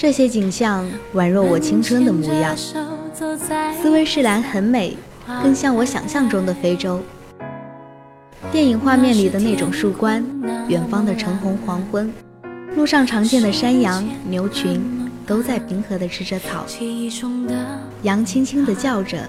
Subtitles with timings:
[0.00, 2.56] 这些景象宛若我青春的模样。
[3.82, 4.96] 斯威士兰很美，
[5.42, 7.02] 更像我想象中的非洲。
[8.50, 10.24] 电影画面里的那种树冠，
[10.68, 12.10] 远方的橙红黄昏，
[12.74, 14.82] 路上常见的山羊、牛群，
[15.26, 16.64] 都在平和地吃着草。
[18.02, 19.28] 羊轻轻地叫着。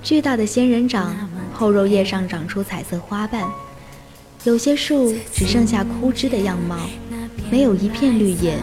[0.00, 1.12] 巨大的仙人掌，
[1.52, 3.42] 厚肉叶上长出彩色花瓣。
[4.44, 6.76] 有些树只剩下枯枝的样貌，
[7.50, 8.56] 没有一片绿叶。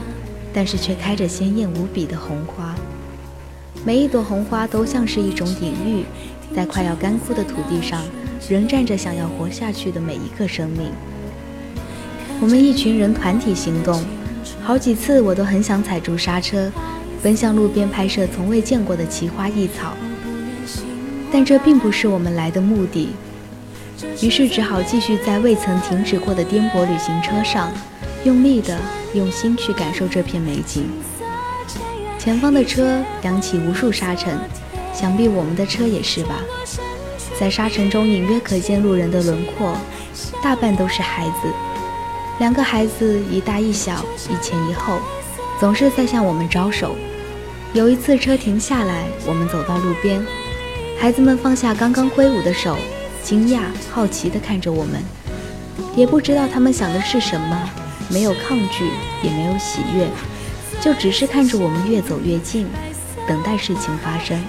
[0.57, 2.73] 但是却开着鲜艳无比的红花，
[3.83, 6.05] 每一朵红花都像是一种隐喻，
[6.55, 8.01] 在快要干枯的土地上，
[8.47, 10.89] 仍站着想要活下去的每一个生命。
[12.39, 14.01] 我们一群人团体行动，
[14.63, 16.71] 好几次我都很想踩住刹车，
[17.21, 19.91] 奔向路边拍摄从未见过的奇花异草，
[21.33, 23.09] 但这并不是我们来的目的，
[24.21, 27.69] 于是只好继续在未曾停止过的颠簸旅行车上，
[28.23, 28.79] 用力的。
[29.15, 30.87] 用心去感受这片美景。
[32.19, 34.37] 前方的车扬起无数沙尘，
[34.93, 36.35] 想必我们的车也是吧？
[37.39, 39.75] 在沙尘中隐约可见路人的轮廓，
[40.41, 41.53] 大半都是孩子。
[42.39, 44.99] 两个孩子一大一小，一前一后，
[45.59, 46.95] 总是在向我们招手。
[47.73, 50.25] 有一次车停下来，我们走到路边，
[50.97, 52.77] 孩子们放下刚刚挥舞的手，
[53.21, 55.03] 惊讶好奇地看着我们，
[55.95, 57.69] 也不知道他们想的是什么。
[58.09, 58.89] 没有抗拒，
[59.21, 60.07] 也没有喜悦，
[60.81, 62.67] 就只是看着我们越走越近，
[63.27, 64.41] 等待事情发生。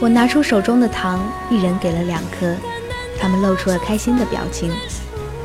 [0.00, 1.20] 我拿出手中的糖，
[1.50, 2.54] 一人给了两颗，
[3.18, 4.70] 他们露出了开心的表情，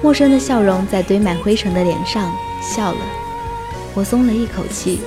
[0.01, 2.31] 陌生的笑容在堆满灰尘的脸上
[2.62, 3.00] 笑了。
[3.94, 5.01] 我松了一口气。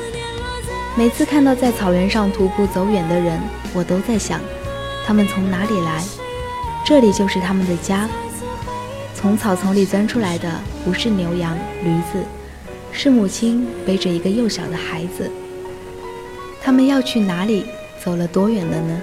[0.97, 3.41] 每次看到在草原上徒步走远的人，
[3.73, 4.41] 我都在想，
[5.07, 6.03] 他们从哪里来？
[6.87, 8.09] 这里就是他们的家。
[9.25, 12.23] 从草丛里钻出来的不是牛羊驴子，
[12.93, 15.31] 是母亲背着一个幼小的孩子。
[16.61, 17.65] 他们要去哪里？
[18.05, 19.01] 走了多远了呢？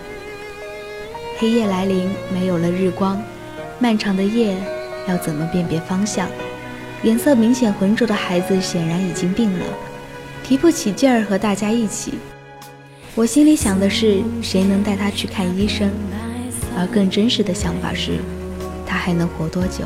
[1.40, 3.20] 黑夜来临，没有了日光，
[3.80, 4.56] 漫长的夜
[5.08, 6.30] 要怎么辨别方向？
[7.02, 9.66] 颜色明显浑浊的孩子显然已经病了，
[10.44, 12.14] 提不起劲儿和大家一起。
[13.16, 15.90] 我心里想的是，谁能带他去看医生？
[16.78, 18.20] 而更真实的想法是，
[18.86, 19.86] 他还能活多久？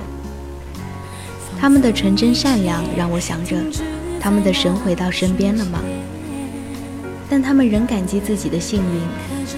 [1.60, 3.56] 他们的纯真善良让我想着，
[4.20, 5.80] 他们的神回到身边了吗？
[7.28, 9.02] 但他们仍感激自己的幸运，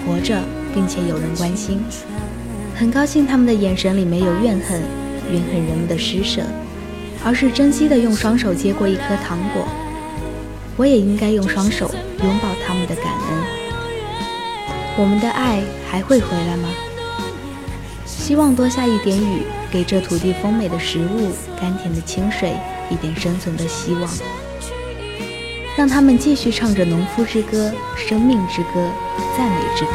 [0.06, 0.40] 活着
[0.72, 1.80] 并且有人关心。
[2.74, 4.80] 很高兴他们的眼神里没有怨恨，
[5.30, 6.42] 怨恨人们的施舍，
[7.22, 9.68] 而是珍惜的用双手接过一颗糖果。
[10.76, 11.90] 我也应该用双手
[12.22, 13.44] 拥抱他们的感恩。
[14.96, 15.60] 我们的爱
[15.90, 16.68] 还会回来吗？
[18.06, 19.42] 希望多下一点雨。
[19.70, 22.56] 给这土地丰美的食物、甘甜的清水
[22.90, 24.10] 一点生存的希望，
[25.76, 28.90] 让他们继续唱着农夫之歌、生命之歌、
[29.36, 29.90] 赞美之歌。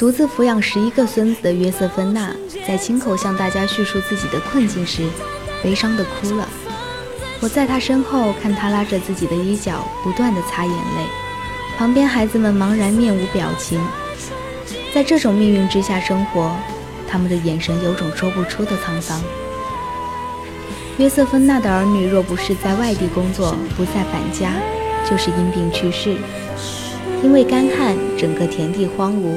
[0.00, 2.34] 独自抚养十一个孙子的约瑟芬娜，
[2.66, 5.06] 在亲口向大家叙述自己的困境时，
[5.62, 6.48] 悲伤地哭了。
[7.38, 11.06] 我在她身后看她拉着自己的衣角，不断地擦眼泪。
[11.76, 13.78] 旁边孩子们茫然，面无表情。
[14.94, 16.56] 在这种命运之下生活，
[17.06, 19.20] 他们的眼神有种说不出的沧桑。
[20.96, 24.54] 约瑟芬娜的儿女若不是在外地工作，不再返家，
[25.04, 26.16] 就是因病去世。
[27.22, 29.36] 因为干旱，整个田地荒芜，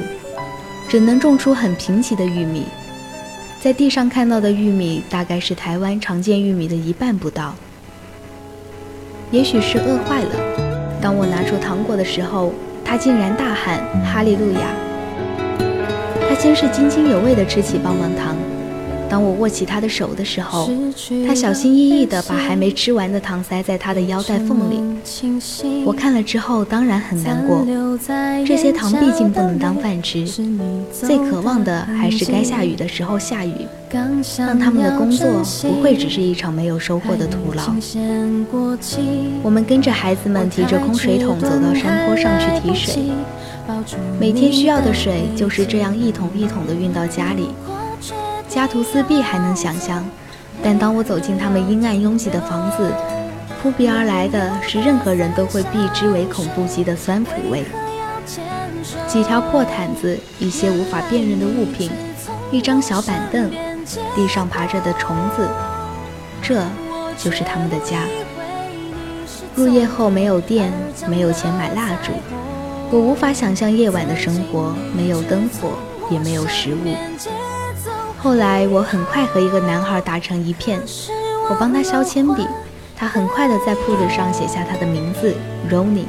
[0.94, 2.66] 只能种出很贫瘠的玉米。
[3.60, 7.52] 在地上看到的玉米，大概是台湾常见玉米的一半不到。
[9.32, 10.30] 也许是饿坏了，
[11.02, 12.52] 当我拿出糖果的时候，
[12.84, 14.70] 他竟然大喊“哈利路亚”。
[16.30, 18.36] 他先是津津有味地吃起棒棒糖。
[19.08, 20.68] 当我握起他的手的时候，
[21.26, 24.80] 他小心翼翼地把还没吃完的糖塞在他的腰带缝里。
[25.84, 27.64] 我看了之后当然很难过，
[28.44, 30.26] 这些糖毕竟不能当饭吃，
[30.92, 33.52] 最渴望的还是该下雨的时候下雨，
[34.36, 35.28] 让他们的工作
[35.62, 37.62] 不会只是一场没有收获的徒劳。
[39.42, 43.12] 我们跟着孩子们提着空水桶走到山坡上去提水，
[44.18, 47.50] 每天需要的水就是这样一桶一桶的运到家里。
[48.54, 50.08] 家徒四壁还能想象，
[50.62, 52.88] 但当我走进他们阴暗拥挤的房子，
[53.60, 57.64] 扑鼻而来的是任何人都会避之唯恐不及的酸腐味。
[59.08, 61.90] 几条破毯子，一些无法辨认的物品，
[62.52, 63.50] 一张小板凳，
[64.14, 65.48] 地上爬着的虫子，
[66.40, 66.64] 这
[67.18, 68.02] 就是他们的家。
[69.56, 70.72] 入夜后没有电，
[71.08, 72.12] 没有钱买蜡烛，
[72.92, 75.72] 我无法想象夜晚的生活，没有灯火，
[76.08, 76.94] 也没有食物。
[78.24, 80.80] 后来我很快和一个男孩打成一片，
[81.50, 82.46] 我帮他削铅笔，
[82.96, 85.34] 他很快的在铺子上写下他的名字
[85.70, 86.06] Rony。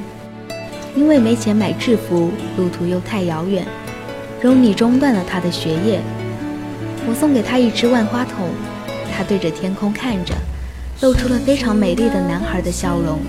[0.96, 3.66] 因为没钱买制服，路途又太遥远
[4.42, 6.00] ，Rony 中断了他的学业。
[7.06, 8.48] 我送给他一只万花筒，
[9.14, 10.34] 他对着天空看着，
[11.02, 13.20] 露出了非常美丽的男孩的笑容。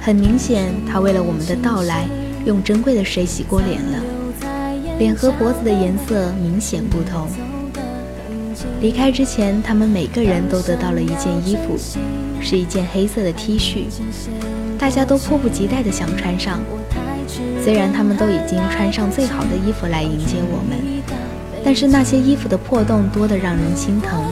[0.00, 2.06] 很明显，他为了我们的到来，
[2.46, 3.98] 用珍贵的水洗过脸了，
[4.98, 7.28] 脸和脖子的颜色明显不同。
[8.80, 11.76] 离开之前，他们每个人都得到了一件衣服，
[12.40, 13.84] 是一件黑色的 T 恤，
[14.78, 16.60] 大家都迫不及待地想穿上。
[17.62, 20.78] 虽然他们都已经穿上最好的衣服来迎接我们，
[21.64, 24.24] 但是那些衣服的破洞多得让人心疼。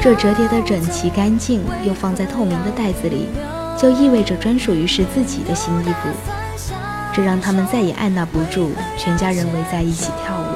[0.00, 3.26] 这折叠的整齐干净，又放在透明的袋子里，
[3.76, 6.08] 就意味着专属于是自己的新衣服。
[7.12, 10.47] 这让他们再也按捺不住，全家人围在一起跳舞。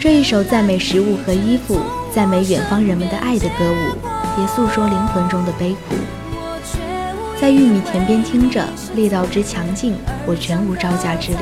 [0.00, 1.80] 这一首赞美食物和衣服、
[2.14, 5.96] 赞美远方人们的爱的歌舞，也诉说灵魂中的悲苦。
[7.40, 8.64] 在玉米田边听着，
[8.94, 11.38] 力道之强劲，我全无招架之力。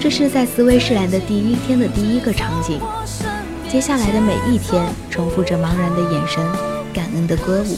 [0.00, 2.80] 这是在斯威士兰的第一天的第一个场景。
[3.68, 6.42] 接下来的每一天，重复着茫然的眼神、
[6.94, 7.76] 感恩的歌舞，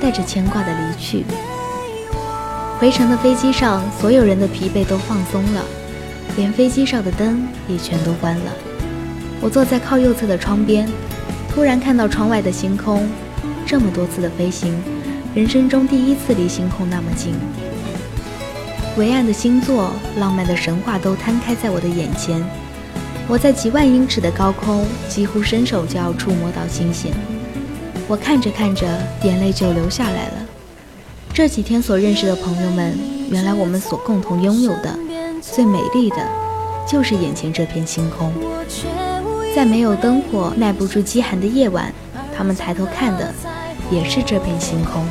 [0.00, 1.24] 带着牵挂的离去。
[2.78, 5.64] 回程的飞机上，所有人的疲惫都放松了。
[6.36, 8.52] 连飞机上的灯也全都关了。
[9.40, 10.88] 我坐在靠右侧的窗边，
[11.52, 13.08] 突然看到窗外的星空。
[13.66, 14.74] 这么多次的飞行，
[15.34, 17.34] 人生中第一次离星空那么近。
[18.96, 22.42] 伟岸的星座、浪漫的神话都摊开在我的眼前。
[23.28, 27.12] 我在几万英尺的高空，几乎伸手就要触摸到星星。
[28.08, 28.86] 我看着看着，
[29.22, 30.34] 眼泪就流下来了。
[31.32, 32.98] 这几天所认识的朋友们，
[33.30, 34.98] 原来我们所共同拥有的。
[35.50, 36.16] 最美丽的，
[36.86, 38.32] 就是眼前这片星空。
[39.54, 41.92] 在没有灯火、耐不住饥寒的夜晚，
[42.36, 43.34] 他们抬头看的，
[43.90, 45.04] 也是这片星空。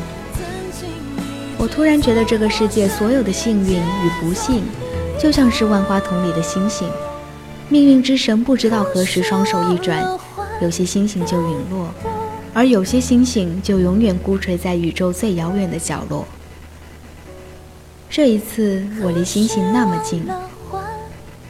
[1.57, 4.63] 我突然觉得，这个世界所有的幸运与不幸，
[5.19, 6.87] 就像是万花筒里的星星。
[7.67, 10.03] 命运之神不知道何时双手一转，
[10.61, 11.93] 有些星星就陨落，
[12.53, 16.25] 而有些星星就永远孤垂在宇宙最遥远的角落。
[18.11, 20.25] 这一次我离星星那么近，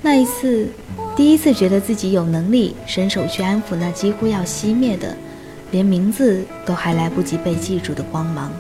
[0.02, 0.68] 那一次，
[1.16, 5.16] 第一次觉得自己有能力伸手去安抚那几乎要熄灭的，
[5.72, 8.52] 连名字都还来不及被记住的光芒。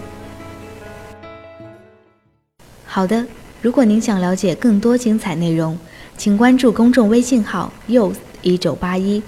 [2.85, 3.25] 好的，
[3.61, 5.77] 如果您想了解更多精彩内容，
[6.17, 9.21] 请关注公众微信号 youth 一九八一，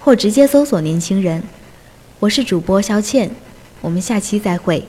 [0.00, 1.40] 或直接搜索“年轻人”。
[2.18, 3.30] 我是主播肖倩，
[3.80, 4.84] 我们下期再会。